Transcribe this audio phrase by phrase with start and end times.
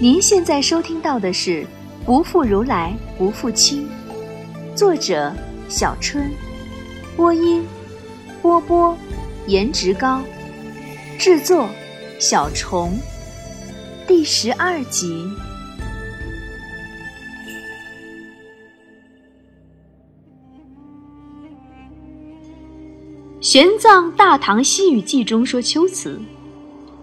[0.00, 1.62] 您现在收听到的是
[2.04, 3.88] 《不负如来不负卿》，
[4.76, 5.32] 作者
[5.68, 6.28] 小春，
[7.16, 7.64] 播音
[8.42, 8.98] 波波，
[9.46, 10.20] 颜值高，
[11.16, 11.68] 制作
[12.18, 12.98] 小虫，
[14.06, 15.24] 第十二集。
[23.40, 26.20] 玄奘《大唐西域记》中说：“秋词，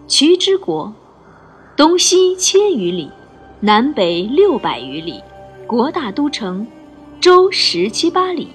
[0.10, 0.94] 渠之国。”
[1.78, 3.10] 东西千余里，
[3.62, 5.22] 南北六百余里，
[5.66, 6.68] 国大都城，
[7.22, 8.50] 周十七八里。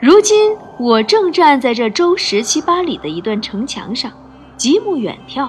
[0.00, 4.12] 如今我正站在这周十七八里的一段城墙上，
[4.56, 5.48] 极目远眺，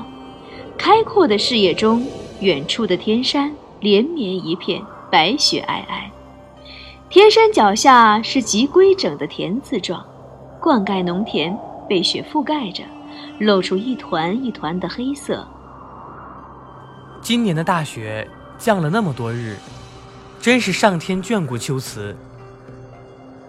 [0.77, 2.05] 开阔的视野中，
[2.39, 4.79] 远处的天山连绵一片，
[5.11, 6.03] 白雪皑皑。
[7.09, 10.05] 天山脚下是极规整的田字状，
[10.61, 11.57] 灌溉农田
[11.89, 12.83] 被雪覆盖着，
[13.39, 15.47] 露出一团一团的黑色。
[17.21, 19.57] 今年的大雪降了那么多日，
[20.41, 22.15] 真是上天眷顾秋瓷。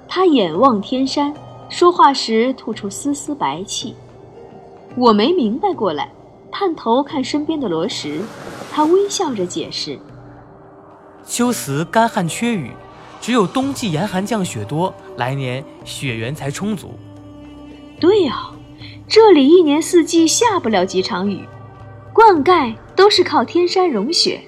[0.08, 1.32] 他眼望天山，
[1.68, 3.94] 说话时吐出丝丝白气。
[4.96, 6.10] 我没明白过来，
[6.50, 8.20] 探头看身边的罗石，
[8.72, 9.98] 他微笑着解释
[11.24, 12.72] ：“秋瓷干旱缺雨，
[13.20, 16.98] 只有冬季严寒降雪多，来年雪源才充足。”
[18.00, 18.50] 对呀，
[19.06, 21.44] 这里一年四季下不了几场雨，
[22.20, 22.76] 灌溉。
[22.94, 24.38] 都是靠天山融雪，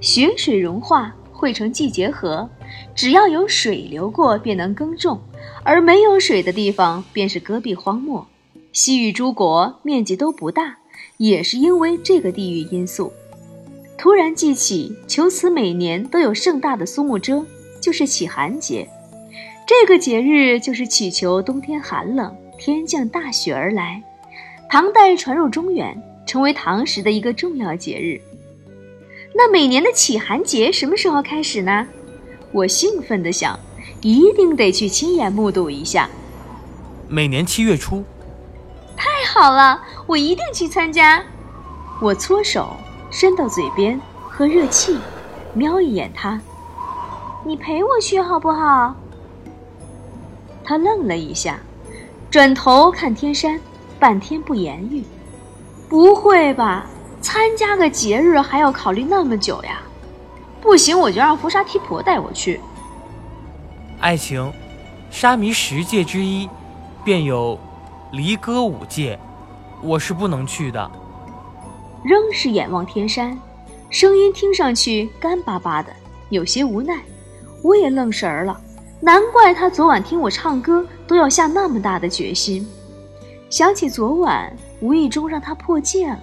[0.00, 2.48] 雪水融化汇成季节河，
[2.94, 5.20] 只要有水流过便能耕种，
[5.62, 8.26] 而没有水的地方便是戈壁荒漠。
[8.72, 10.78] 西域诸国面积都不大，
[11.18, 13.12] 也是因为这个地域因素。
[13.98, 17.44] 突然记起，求此每年都有盛大的苏幕遮，
[17.78, 18.88] 就是启寒节。
[19.66, 24.02] 这个节日就是祈求冬天寒冷，天降大雪而来。
[24.70, 26.02] 唐代传入中原。
[26.28, 28.20] 成为唐时的一个重要节日。
[29.34, 31.88] 那每年的启寒节什么时候开始呢？
[32.52, 33.58] 我兴奋地想，
[34.02, 36.08] 一定得去亲眼目睹一下。
[37.08, 38.04] 每年七月初。
[38.94, 41.24] 太好了，我一定去参加。
[42.02, 42.76] 我搓手
[43.10, 44.98] 伸到嘴边喝热气，
[45.54, 46.38] 瞄一眼他，
[47.46, 48.94] 你陪我去好不好？
[50.62, 51.58] 他愣了一下，
[52.30, 53.58] 转头看天山，
[53.98, 55.02] 半天不言语。
[55.88, 56.86] 不会吧？
[57.20, 59.82] 参加个节日还要考虑那么久呀？
[60.60, 62.60] 不行，我就让扶沙提婆带我去。
[63.98, 64.52] 爱情，
[65.10, 66.48] 沙弥十戒之一，
[67.04, 67.58] 便有
[68.12, 69.18] 离歌五戒，
[69.82, 70.90] 我是不能去的。
[72.04, 73.36] 仍是眼望天山，
[73.90, 75.92] 声音听上去干巴巴的，
[76.28, 77.00] 有些无奈。
[77.62, 78.60] 我也愣神儿了，
[79.00, 82.64] 难怪他昨晚听我唱歌都要下那么大的决心。
[83.50, 84.56] 想起昨晚。
[84.80, 86.22] 无意中让他破戒了，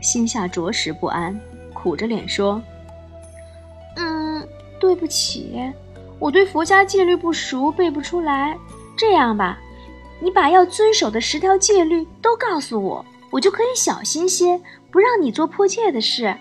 [0.00, 1.38] 心下着实不安，
[1.74, 2.62] 苦着脸说
[3.96, 4.46] ：“嗯，
[4.78, 5.58] 对不起，
[6.18, 8.56] 我对佛家戒律不熟，背不出来。
[8.96, 9.58] 这样吧，
[10.20, 14.60] 你把要遵守的十条戒律都告诉我，我就可以小心些，
[14.90, 16.34] 不让你做破戒的事。”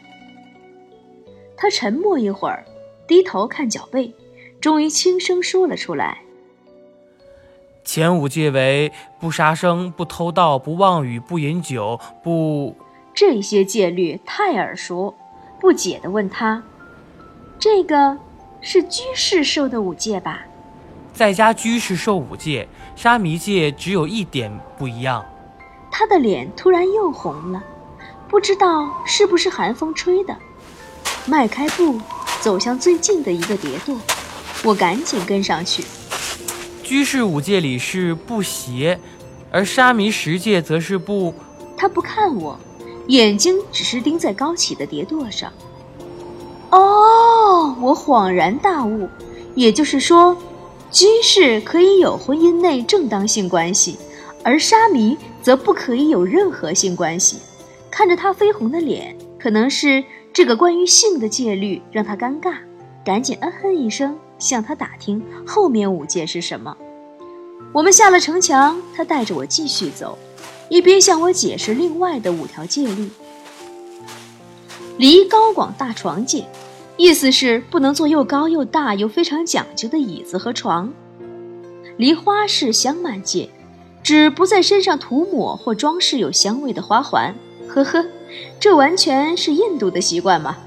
[1.58, 2.64] 他沉默一会儿，
[3.08, 4.14] 低头看脚背，
[4.62, 6.22] 终于轻声说了出来。
[7.88, 12.76] 前五戒为不杀生、不偷盗、不妄语、不饮酒、不……
[13.14, 15.16] 这些戒律太耳熟，
[15.62, 16.62] 不解地问他
[17.58, 18.18] ：“这个
[18.60, 20.42] 是居士受的五戒吧？”
[21.16, 22.68] 在家居士受五戒，
[22.98, 25.26] 沙弥戒只有一点不一样。
[25.90, 27.64] 他的脸突然又红了，
[28.28, 30.36] 不知道是不是寒风吹的，
[31.26, 32.02] 迈开步
[32.42, 33.98] 走向最近的一个叠垛，
[34.66, 35.86] 我赶紧跟上去。
[36.88, 38.98] 居士五戒里是不邪，
[39.52, 41.34] 而沙弥十戒则是不。
[41.76, 42.58] 他不看我，
[43.08, 45.52] 眼睛只是盯在高起的叠垛上。
[46.70, 49.10] 哦，我恍然大悟，
[49.54, 50.38] 也就是说，
[50.90, 53.98] 居士可以有婚姻内正当性关系，
[54.42, 57.40] 而沙弥则不可以有任何性关系。
[57.92, 62.54] 看着他绯红的脸，可能是这个关于性的戒律让他尴尬，
[63.04, 64.18] 赶紧嗯哼一声。
[64.40, 66.76] 向他打听后面五戒是什么。
[67.74, 70.18] 我们下了城墙，他带着我继续走，
[70.70, 73.10] 一边向我解释另外的五条戒律。
[74.98, 76.46] 离高广大床戒，
[76.96, 80.92] 意思是不能坐又高又大又非常讲究的椅子和床。
[81.98, 83.50] 离花式香满戒，
[84.02, 87.36] 指不在身上涂抹或装饰有香味的花环。
[87.68, 88.06] 呵呵，
[88.60, 90.58] 这完全是印度的习惯嘛。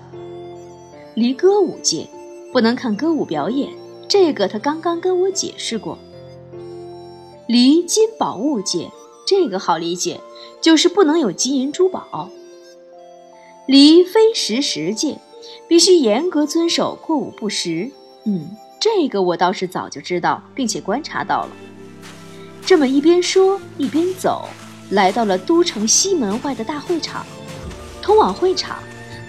[1.14, 2.08] 离歌舞戒。
[2.52, 3.70] 不能看歌舞表演，
[4.08, 5.98] 这个他刚刚跟我解释过。
[7.46, 8.90] 离金宝物界，
[9.26, 10.20] 这个好理解，
[10.60, 12.30] 就是不能有金银珠宝。
[13.66, 15.18] 离非时时界，
[15.68, 17.90] 必须严格遵守过午不食。
[18.24, 18.50] 嗯，
[18.80, 21.50] 这个我倒是早就知道，并且观察到了。
[22.66, 24.48] 这么一边说一边走，
[24.90, 27.24] 来到了都城西门外的大会场。
[28.02, 28.78] 通往会场，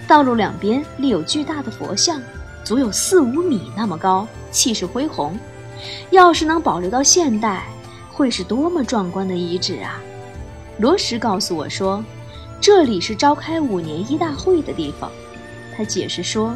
[0.08, 2.20] 道路两边立有巨大的佛像，
[2.64, 5.38] 足有四五米那么高，气势恢宏。
[6.10, 7.64] 要是能保留到现代，
[8.12, 10.00] 会是多么壮观的遗址啊！
[10.78, 12.04] 罗什告诉我说，
[12.60, 15.10] 这里是召开五年一大会的地方。
[15.76, 16.54] 他解释说，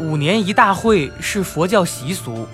[0.00, 2.46] 五年一大会是佛教习俗，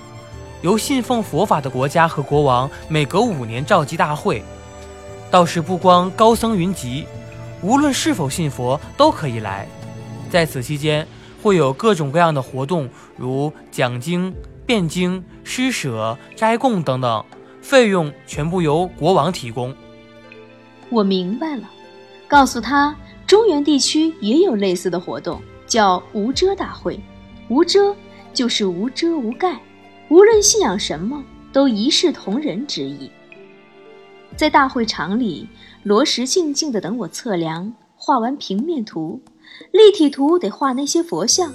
[0.61, 4.43] 由信奉佛法的国家和国王每隔五年召集大会。
[5.31, 7.07] 倒是不光高僧云集，
[7.63, 9.67] 无论是否信佛都可以来。
[10.29, 11.07] 在此期间，
[11.43, 14.35] 会有各种各样的活动，如讲经。
[14.67, 17.25] 辩经、施舍、斋供等等，
[17.61, 19.75] 费用全部由国王提供。
[20.91, 21.69] 我明白了，
[22.29, 22.97] 告诉他，
[23.27, 27.01] 中原地区也有类似的活动，叫无遮大会。
[27.49, 27.93] 无遮
[28.33, 29.61] 就是无遮无盖，
[30.09, 31.21] 无论信仰什么，
[31.53, 33.11] 都一视同仁之意。
[34.37, 35.49] 在大会场里，
[35.83, 39.21] 罗什静静地等我测量，画完平面图，
[39.73, 41.53] 立体图得画那些佛像。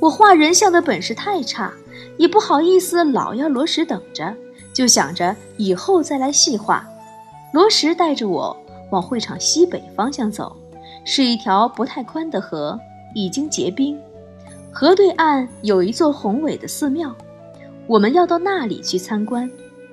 [0.00, 1.72] 我画人像的本事太差。
[2.18, 4.34] 也不好意思老要罗什等着，
[4.72, 6.86] 就想着以后再来细画。
[7.52, 8.56] 罗什带着我
[8.90, 10.54] 往会场西北方向走，
[11.04, 12.78] 是一条不太宽的河，
[13.14, 13.98] 已经结冰。
[14.70, 17.14] 河对岸有一座宏伟的寺庙，
[17.86, 19.50] 我们要到那里去参观。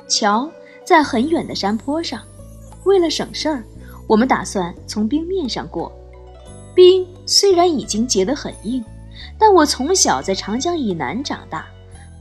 [0.08, 0.50] 桥
[0.84, 2.22] 在很远的山坡上，
[2.84, 3.64] 为了省事儿，
[4.08, 5.92] 我们打算从冰面上过。
[6.80, 8.82] 冰虽然已经结得很硬，
[9.38, 11.68] 但我从小在长江以南长大。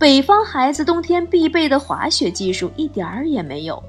[0.01, 3.81] 北方孩子冬天必备的滑雪技术一点儿也没有，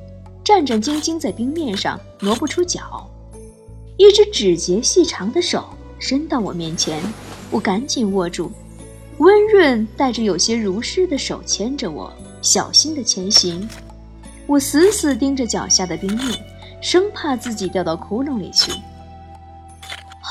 [0.44, 3.10] 战战兢兢在冰面上挪不出脚。
[3.98, 5.68] 一只指节细长的手
[5.98, 7.02] 伸到我面前，
[7.50, 8.52] 我赶紧握住，
[9.18, 12.14] 温润带着有些如诗的手牵着我，
[12.44, 13.68] 小心的前行。
[14.46, 16.40] 我死死盯着脚下的冰面，
[16.80, 18.72] 生怕自己掉到窟窿里去。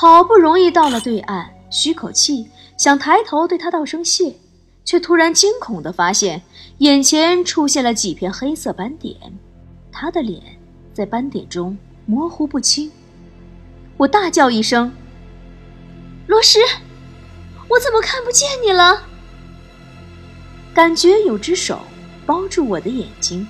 [0.01, 2.47] 好不容易到了对岸，吁口气，
[2.77, 4.33] 想抬头对他道声谢。
[4.85, 6.41] 却突然惊恐地发现，
[6.77, 9.17] 眼前出现了几片黑色斑点，
[9.91, 10.41] 他的脸
[10.93, 12.89] 在斑点中模糊不清。
[13.97, 14.89] 我大叫一声
[16.27, 16.57] ：“罗什，
[17.67, 19.03] 我怎么看不见你了？”
[20.73, 21.81] 感觉有只手
[22.25, 23.45] 包住我的眼睛，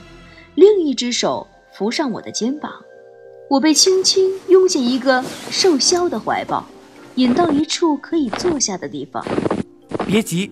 [0.55, 2.73] 另一只手扶上我的肩膀，
[3.49, 6.63] 我被轻轻拥进一个瘦削的怀抱，
[7.15, 9.25] 引到一处可以坐下的地方。
[10.05, 10.51] 别急。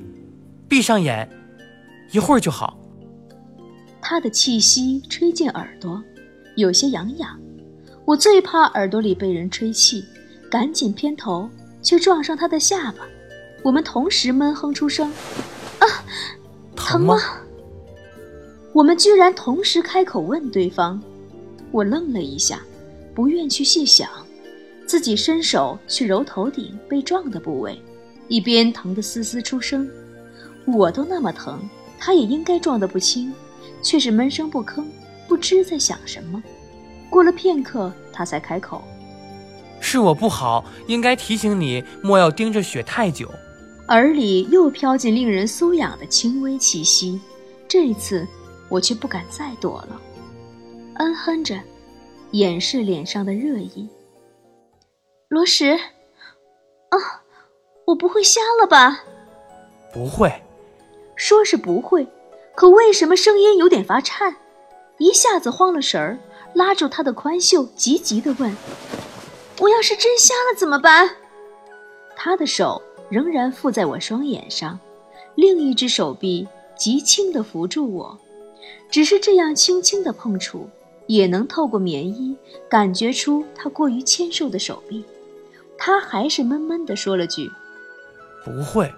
[0.67, 1.29] 闭上眼，
[2.11, 2.77] 一会儿就好。
[4.01, 6.03] 他的气息吹进耳朵，
[6.55, 7.39] 有些痒痒。
[8.03, 10.03] 我最怕耳朵里被人吹气，
[10.51, 11.49] 赶紧偏头，
[11.81, 13.07] 却撞上他的下巴。
[13.63, 15.09] 我们同时闷哼出声
[15.79, 15.87] ：“啊，
[16.75, 17.17] 疼吗？”
[18.73, 21.01] 我们居然同时开口问对方。
[21.71, 22.61] 我愣了一下，
[23.17, 24.07] 不愿去细想，
[24.85, 27.81] 自己伸手去揉头顶被撞的部位，
[28.27, 29.89] 一边疼得嘶嘶出声。
[30.67, 31.67] 我都那么疼，
[31.97, 33.33] 他也应该撞得不轻，
[33.81, 34.85] 却是闷声不吭，
[35.27, 36.43] 不知在想什么。
[37.09, 38.83] 过了片刻，他才开口
[39.81, 43.27] ：“是我不好，应该提醒你莫要盯着雪太久。”
[43.89, 47.19] 耳里又飘进令人酥痒的轻微气息，
[47.67, 48.27] 这一次
[48.69, 49.99] 我却不敢再躲了，
[50.99, 51.59] 嗯哼着，
[52.31, 53.87] 掩饰脸上的热意。
[55.29, 56.97] 罗什，啊，
[57.85, 59.03] 我不会瞎了吧？
[59.93, 60.31] 不会。
[61.15, 62.07] 说是不会，
[62.55, 64.35] 可为什么声音有点发颤？
[64.99, 66.17] 一下子慌了神儿，
[66.53, 68.55] 拉住他的宽袖，急急地问
[69.59, 71.09] ：“我要是真瞎了怎么办？”
[72.15, 74.79] 他的手仍然附在我双眼上，
[75.35, 78.19] 另一只手臂极轻地扶住我，
[78.89, 80.69] 只是这样轻轻的碰触，
[81.07, 82.35] 也能透过棉衣
[82.69, 85.03] 感觉出他过于纤瘦的手臂。
[85.77, 87.51] 他还是闷闷地说了句
[88.45, 88.91] ：“不会。”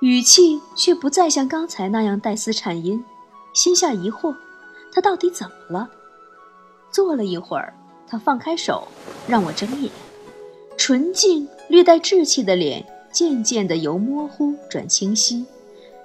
[0.00, 3.04] 语气却不再像刚才那样带丝颤音，
[3.52, 4.34] 心下疑惑，
[4.92, 5.90] 他到底怎么了？
[6.90, 7.74] 坐了一会儿，
[8.06, 8.86] 他放开手，
[9.26, 9.90] 让我睁眼，
[10.76, 15.44] 纯净略带稚气的脸渐渐的由模糊转清晰，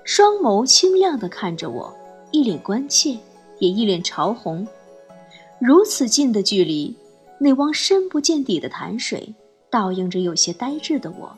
[0.04, 1.96] 双眸清亮的看着我，
[2.32, 3.18] 一脸关切，
[3.60, 4.68] 也一脸潮红。
[5.66, 6.94] 如此近的距离，
[7.40, 9.34] 那汪深不见底的潭水
[9.70, 11.32] 倒映着有些呆滞的我，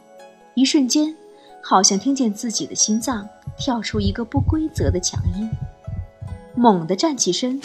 [0.55, 1.15] 一瞬间。
[1.61, 5.47] 好像听见自己的心脏跳出一个不规则的强音，
[6.55, 7.61] 猛地站起身，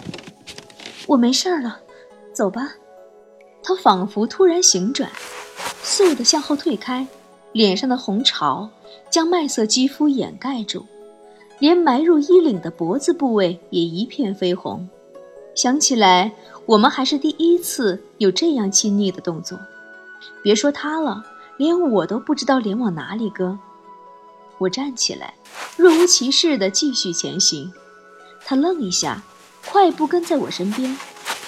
[1.07, 1.81] 我没事了，
[2.35, 2.75] 走吧。
[3.63, 5.11] 他仿佛突然醒转，
[5.83, 7.07] 嗖地向后退开，
[7.53, 8.69] 脸上的红潮
[9.11, 10.85] 将麦色肌肤掩盖住，
[11.59, 14.87] 连埋入衣领的脖子部位也一片绯红。
[15.61, 16.33] 想起来，
[16.65, 19.61] 我们还是第一次有这样亲昵的动作。
[20.43, 21.23] 别说他了，
[21.59, 23.59] 连我都不知道脸往哪里搁。
[24.57, 25.35] 我站起来，
[25.77, 27.71] 若无其事地继续前行。
[28.43, 29.23] 他愣一下，
[29.67, 30.97] 快步跟在我身边，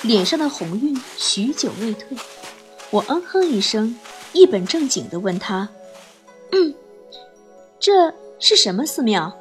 [0.03, 2.15] 脸上的红晕许久未退。
[2.91, 3.99] 我嗯哼一声，
[4.35, 5.67] 一本正经地问他
[6.53, 6.75] ：“嗯，
[7.81, 9.33] 这是什么寺庙？”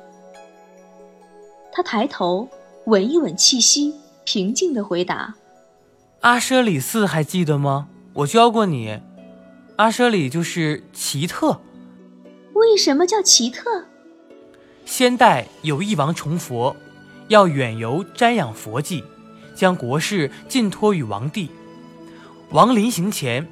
[1.73, 2.47] 他抬头
[2.85, 3.93] 闻一闻气息，
[4.33, 5.35] 平静的回答
[6.23, 7.89] ：“阿舍里寺，还记得吗？
[8.13, 9.01] 我教过你。
[9.75, 11.59] 阿舍里就是奇特。”
[12.55, 13.87] 为什么叫奇特？
[14.85, 16.73] 先代有一王崇佛，
[17.27, 19.03] 要远游瞻仰佛迹，
[19.53, 21.51] 将国事尽托于王帝。
[22.51, 23.45] 王临行前，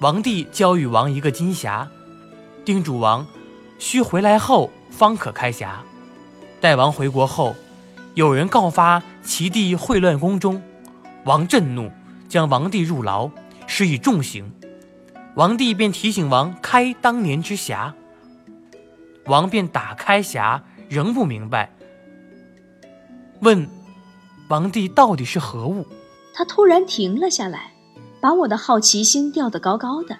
[0.00, 1.86] 王帝交与王一个金匣，
[2.64, 3.24] 叮嘱王
[3.78, 5.76] 需回来后方可开匣。
[6.60, 7.54] 待王回国后，
[8.14, 10.62] 有人告发其弟秽乱宫中，
[11.24, 11.90] 王震怒，
[12.28, 13.30] 将王帝入牢，
[13.66, 14.52] 施以重刑。
[15.34, 17.92] 王帝便提醒王开当年之匣。
[19.24, 21.72] 王便打开匣，仍不明白，
[23.40, 23.66] 问
[24.48, 25.86] ：“王帝到底是何物？”
[26.34, 27.72] 他突然停了下来，
[28.20, 30.18] 把我的好奇心吊得高高的。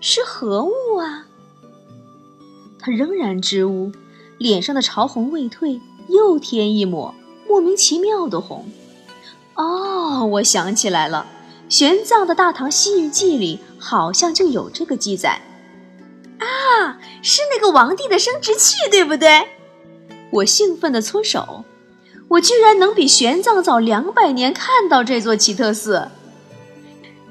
[0.00, 1.26] 是何物啊？
[2.78, 3.92] 他仍然支吾，
[4.36, 7.14] 脸上的潮红未退，又添一抹
[7.48, 8.66] 莫名其妙的红。
[9.54, 11.26] 哦，我想起来了，
[11.68, 15.40] 玄奘的《大唐西域记》里好像就有这个记载。
[16.38, 19.46] 啊，是那个王帝的生殖器，对不对？
[20.30, 21.64] 我兴奋地搓手，
[22.28, 26.08] 我居然能比玄奘早两百年看到这座奇特寺。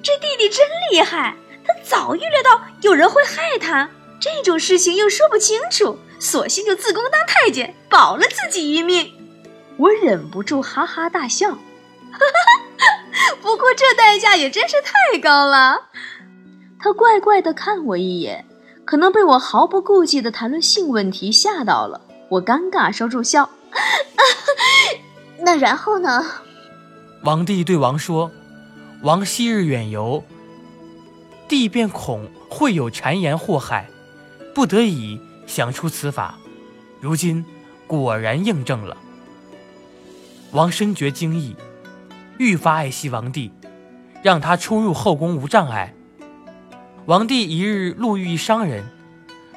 [0.04, 1.36] 这弟弟真厉害，
[1.66, 9.12] 他早预料到有人会害他，这种事情又说不清楚，索性就自宫当太监，保了自己一命。
[9.78, 15.90] 我忍不住哈哈大笑，哈哈，不过这代价也真是太高了。
[16.80, 18.46] 他怪怪的看我一眼。
[18.84, 23.50] 可能被我毫不顾忌的谈论性问题吓到了，我尴尬收住笑。
[25.40, 26.26] 那然后呢？
[27.24, 28.30] 王帝对王说
[29.04, 30.22] ：“王昔日远游，
[31.48, 33.88] 帝便恐会有谗言祸害，
[34.54, 36.40] 不得已想出此法。
[37.02, 37.44] 如今
[37.88, 38.96] 果然印证了。”
[40.54, 41.56] 王深觉惊异，
[42.38, 43.52] 愈发爱惜王帝，
[44.24, 45.94] 让他出入后宫无障碍。
[47.06, 48.86] 王帝一日路遇一商人，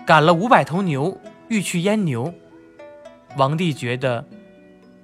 [0.04, 2.34] 赶了五百头牛，欲去阉牛。
[3.36, 4.26] 王帝觉得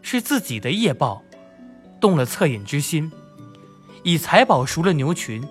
[0.02, 1.23] 是自己的业报，
[2.00, 3.12] 动了恻隐之心，
[4.02, 5.47] 以财宝赎了牛群。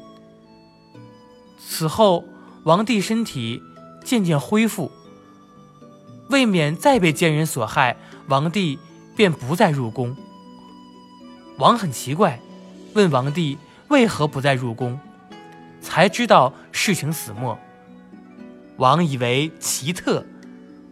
[1.60, 2.26] 此后，
[2.64, 3.62] 王帝身体
[4.04, 4.92] 渐渐恢复，
[6.30, 8.80] 为免再被奸人所害，王帝
[9.16, 10.16] 便不再入宫。
[11.58, 12.40] 王很奇怪，
[12.94, 13.58] 问王帝
[13.90, 15.00] 为何不再入宫。
[15.82, 17.58] 才知道事情始末。
[18.78, 20.26] 王以为奇特，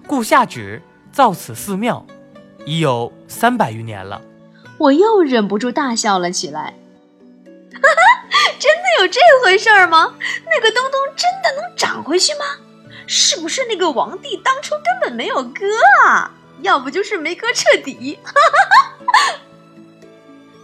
[0.08, 2.06] 故下旨造此寺庙，
[2.66, 4.22] 已有三百余年了。
[4.78, 6.74] 我又忍不住大笑了起来。
[7.74, 10.16] 哈哈，真的有这回事儿吗？
[10.46, 12.40] 那个东东真的能长回去吗？
[13.08, 15.66] 是不是那个王帝当初根本没有割
[16.06, 16.32] 啊？
[16.62, 18.20] 要不就是没割彻底。
[18.24, 19.40] 哈哈哈。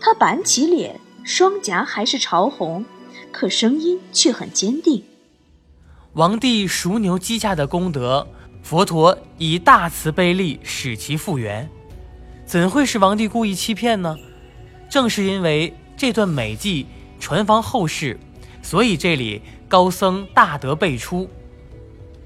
[0.01, 2.85] 他板起脸，双颊还是潮红。
[3.31, 5.03] 可声音却很坚定。
[6.13, 8.27] 王帝赎牛积下的功德，
[8.62, 11.67] 佛陀以大慈悲力使其复原，
[12.45, 14.15] 怎会是王帝故意欺骗呢？
[14.88, 16.85] 正是因为这段美迹
[17.19, 18.19] 传芳后世，
[18.62, 21.27] 所以这里高僧大德辈出，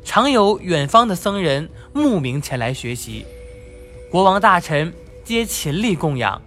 [0.07, 3.25] 常有远方的僧人慕名前来学习，
[4.09, 4.93] 国王大臣
[5.25, 6.41] 皆勤力供养，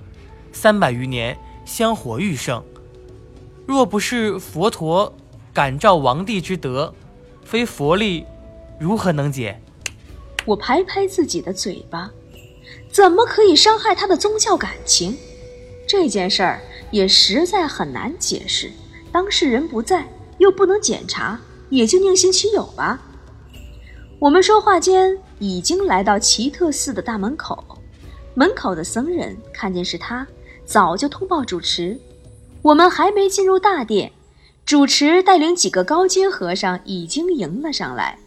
[0.50, 1.36] 三百余年
[1.66, 2.64] 香火愈盛。
[3.66, 5.14] 若不是佛陀
[5.52, 6.94] 感召王帝之德，
[7.44, 8.24] 非佛力
[8.80, 9.60] 如何能解？
[10.46, 12.10] 我拍拍自己的嘴巴，
[12.90, 15.18] 怎么可以伤害他的宗教感情？
[15.86, 18.72] 这件事儿也实在很难解释。
[19.12, 21.38] 当事人不在，又不能检查，
[21.68, 23.02] 也就宁行其有吧。
[24.20, 27.64] 我们说话间，已经来到奇特寺的大门口。
[28.34, 30.26] 门口的僧人看见是他，
[30.66, 31.98] 早就通报主持。
[32.60, 34.12] 我们还没进入大殿，
[34.66, 38.18] 主持带领几个高阶和尚已经迎了上来。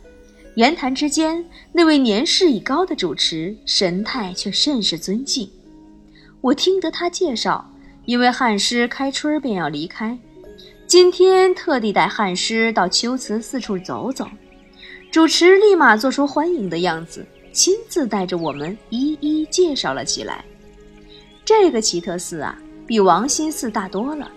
[0.56, 5.48] 言谈之间，那位年事已高的主持神态却甚是尊敬。
[6.42, 7.72] 我听得他介绍，
[8.06, 10.18] 因为汉师开春便要离开，
[10.88, 14.28] 今天特地带汉师到秋瓷四处走走。
[15.14, 20.44] 主持立马做出欢迎的样子，亲自带着我们一一介绍了起来。
[21.46, 24.32] 这个奇特寺啊，比王心寺大多了，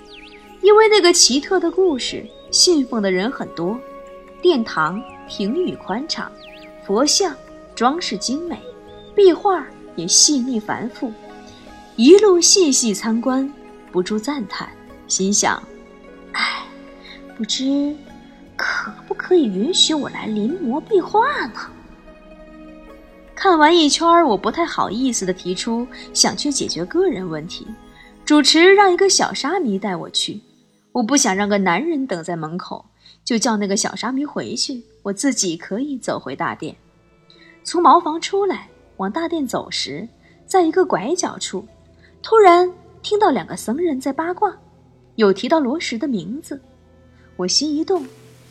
[0.61, 3.81] 因为那个奇特的故事，信奉的人很多。
[4.43, 6.31] 殿堂亭宇宽敞，
[6.87, 7.35] 佛像
[7.75, 8.61] 装饰精美，
[9.15, 9.67] 壁画
[9.97, 11.11] 也细腻繁复。
[11.97, 13.51] 一路细细参观，
[13.91, 14.69] 不住赞叹，
[15.09, 15.57] 心想：
[16.33, 16.67] 哎，
[17.35, 17.97] 不知
[19.27, 21.69] 可以允许我来临摹壁画呢？
[23.35, 27.67] 看完一圈，我不太好意思的提出想去解决个人问题。
[28.25, 30.41] 主持让一个小沙弥带我去，
[30.93, 32.85] 我不想让个男人等在门口，
[33.25, 36.77] 就叫那个小沙弥回去，我自己可以走回大殿。
[37.65, 38.69] 从茅房出来，
[38.99, 40.09] 往大殿走时，
[40.47, 41.67] 在一个拐角处，
[42.23, 44.57] 突然听到两个僧人在八卦，
[45.17, 46.63] 有提到罗什的名字。
[47.37, 48.07] 我心一动，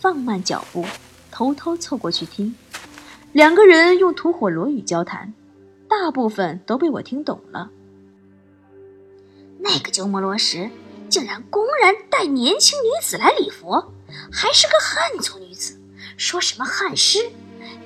[0.06, 0.86] 放慢脚步，
[1.32, 2.56] 偷偷凑过去听。
[3.32, 5.34] 两个人用吐火罗语交谈，
[5.90, 7.72] 大部分都被我听懂了。
[9.58, 10.70] 那个鸠摩罗什
[11.10, 13.92] 竟然公然带年轻女子来礼佛，
[14.32, 15.80] 还是个汉族女子，
[16.18, 17.18] 说什么汉师，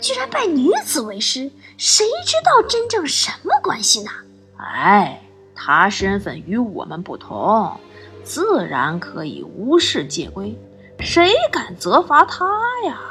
[0.01, 4.11] 居然拜女子为师，谁知道真正什么关系呢？
[4.57, 5.23] 哎，
[5.55, 7.79] 他身份与我们不同，
[8.25, 10.53] 自然可以无视戒规，
[11.00, 12.46] 谁敢责罚他
[12.86, 13.01] 呀？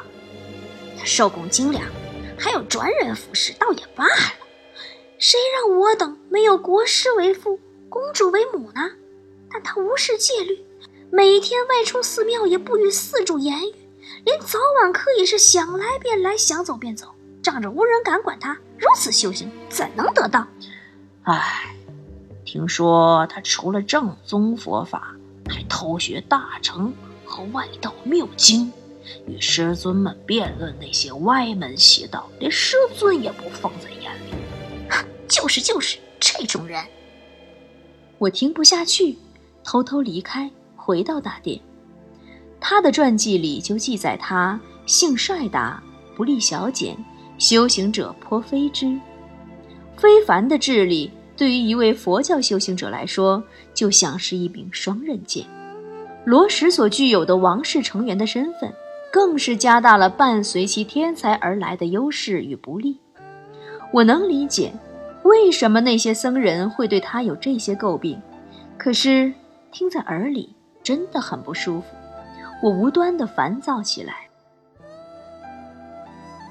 [0.99, 1.85] 他受供精良。
[2.41, 4.15] 还有专人服侍，倒也罢了。
[5.19, 8.93] 谁让我等没有国师为父，公主为母呢？
[9.51, 10.65] 但他无视戒律，
[11.11, 13.75] 每天外出寺庙也不与寺主言语，
[14.25, 17.09] 连早晚课也是想来便来，想走便走，
[17.43, 18.57] 仗着无人敢管他。
[18.79, 20.47] 如此修行，怎能得道？
[21.25, 21.75] 唉，
[22.45, 25.17] 听说他除了正宗佛法，
[25.49, 26.95] 还偷学大乘
[27.29, 28.73] 和外道妙经。
[29.27, 34.33] 与师尊们辩论那些歪门邪道，连师尊也不放在眼里。
[35.29, 36.83] 就是就是，这种人，
[38.17, 39.17] 我听不下去，
[39.63, 41.61] 偷偷离开，回到大殿。
[42.59, 45.83] 他的传记里就记载他性率达，
[46.17, 46.97] 不立小简，
[47.39, 48.99] 修行者颇非之。
[49.97, 53.43] 非凡的智力，对于一位佛教修行者来说，
[53.75, 55.47] 就像是一柄双刃剑。
[56.25, 58.73] 罗什所具有的王室成员的身份。
[59.11, 63.01] 更是加大了伴随其天才而来的优势与不利。
[63.91, 64.71] 我能理解，
[65.23, 68.21] 为什么那些僧人会对他有这些诟病，
[68.77, 69.33] 可是
[69.73, 71.87] 听在耳里真的很不舒服，
[72.63, 74.29] 我无端的烦躁起来。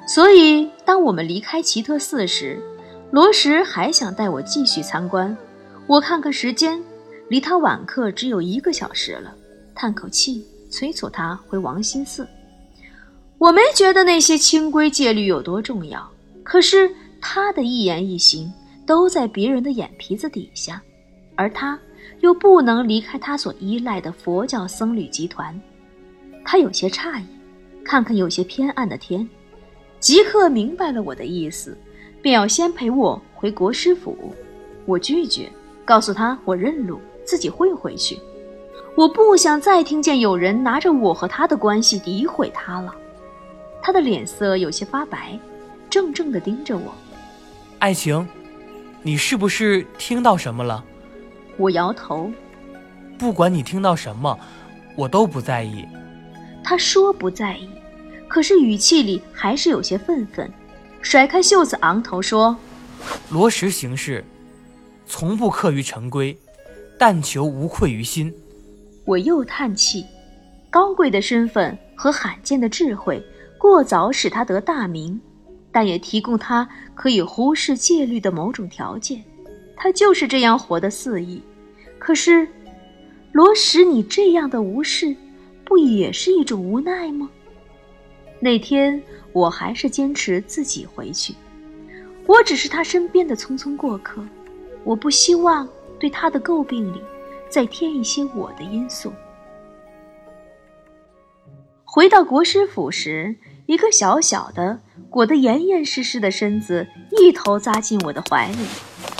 [0.08, 2.60] 所以，当我们离开奇特寺时，
[3.12, 5.38] 罗什还想带我继续参观。
[5.86, 6.84] 我看看时间，
[7.30, 9.36] 离他晚课只有一个小时了，
[9.78, 12.28] 叹口气，催促他回王心寺。
[13.38, 16.10] 我没觉得那些清规戒律有多重要，
[16.42, 18.52] 可是他的一言一行
[18.88, 20.82] 都在别人的眼皮子底下，
[21.36, 21.80] 而他
[22.22, 25.58] 又不能离开他所依赖的佛教僧侣集团。
[26.44, 27.26] 他有些诧异，
[27.86, 29.30] 看看有些偏暗的天，
[30.00, 31.78] 即刻明白了我的意思，
[32.24, 34.34] 便要先陪我回国师府。
[34.88, 35.52] 我拒绝，
[35.86, 38.20] 告诉他我认路，自己会回去。
[38.98, 42.92] 我不想再听见有人拿着我和他的关系诋毁他了。
[43.80, 45.40] 他的脸色有些发白，
[45.88, 46.92] 怔怔地盯着我。
[47.78, 48.28] 爱情，
[49.04, 50.84] 你是不是听到什么了？
[51.58, 52.32] 我摇头。
[53.20, 54.36] 不管你听到什么，
[54.96, 55.86] 我都不在意。
[56.64, 57.70] 他说不在意，
[58.28, 60.52] 可是语气里还是有些愤愤，
[61.04, 62.58] 甩开袖子，昂头说
[63.30, 64.26] ：“罗什行事，
[65.06, 66.36] 从不刻于陈规，
[66.98, 68.34] 但求无愧于心。”
[69.08, 70.06] 我又叹气，
[70.70, 73.24] 高贵的身份和罕见的智慧。
[73.58, 75.20] 过早使他得大名，
[75.72, 79.24] 但也提供他可以忽视戒律的某种条件。
[79.78, 81.42] 他就是这样活得肆意。
[81.98, 82.46] 可是，
[83.32, 85.16] 罗什，你这样的无视，
[85.64, 87.30] 不也是一种无奈吗？
[88.42, 91.34] 那天我还是坚持自己回去。
[92.26, 94.22] 我只是他身边的匆匆过客，
[94.84, 95.66] 我不希望
[95.98, 97.02] 对他的诟病里
[97.50, 99.12] 再添一些我的因素。
[101.84, 103.36] 回到国师府时。
[103.68, 104.80] 一个小小的、
[105.10, 108.66] 裹得严严实实的身子，一头扎进我的怀里，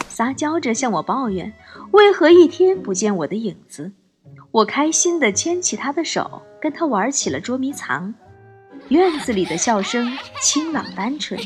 [0.08, 1.52] 撒娇着向我抱怨
[1.92, 3.92] ：“为何一天不见我的影子？”
[4.52, 8.16] 我开心地牵起他的手，跟他玩起了捉迷藏。
[8.88, 10.10] 院子里的笑声
[10.42, 11.38] 清朗单纯，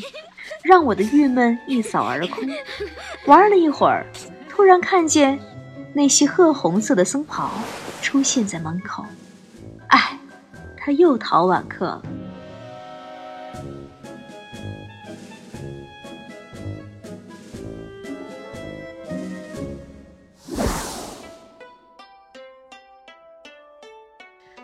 [0.63, 2.47] 让我的郁闷一扫而空。
[3.25, 4.05] 玩了一会儿，
[4.47, 5.39] 突然看见
[5.93, 7.51] 那袭褐红色的僧袍
[8.01, 9.05] 出现在门口。
[9.87, 10.17] 哎，
[10.77, 12.01] 他又逃晚课了。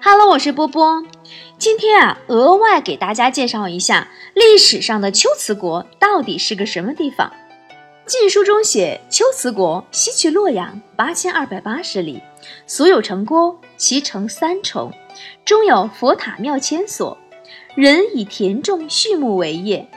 [0.02, 1.04] Hello，我是波波。
[1.58, 7.34] 今天啊，额外给大家介绍一下历史上的秋瓷国到底是个什么地方。
[8.08, 12.22] 晋书》中写，龟兹国西去洛阳八千二百八十里，
[12.66, 14.94] 所有城郭，其城三重，
[15.44, 17.18] 中有佛塔庙千所，
[17.76, 19.90] 人以田种畜牧为业，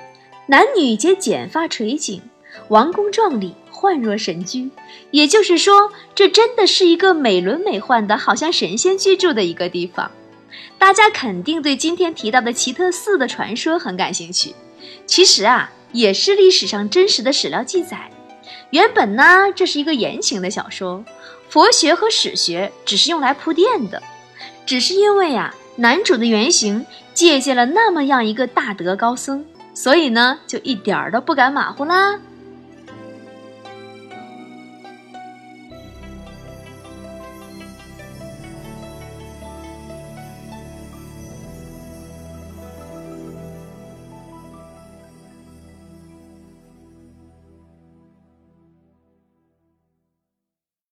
[0.46, 2.20] 男女皆剪发垂颈，
[2.66, 4.68] 王公壮丽，焕若神居。
[5.12, 10.10] 也就是说，这真的是一个美轮美奂的，好像神仙居住的一个地方。
[10.80, 14.52] 大家肯定对今天提到的奇特寺的传说很感兴趣。
[15.06, 18.10] 其实啊，也是历史上真实的史料记载。
[18.70, 21.04] 原本呢，这是一个言情的小说，
[21.48, 24.02] 佛学和史学只是用来铺垫的。
[24.64, 32.20] 只是因为呀，男主的原型借鉴了那么样一个大德高僧，所以呢，就一点儿都不敢马虎啦。